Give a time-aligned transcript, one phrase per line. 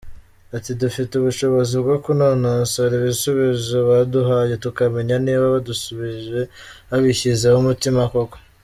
[0.55, 6.39] Ati “Dufite ubushobozi bwo kunonosora ibisubizo baduhaye tukamenya niba badusubije
[6.89, 8.37] babishyizeho umutima koko.